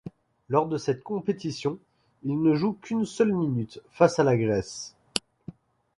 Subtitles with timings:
[0.49, 1.77] Lors de cette compétition,
[2.23, 4.95] il ne joue qu'une seule minute, face à la Grèce.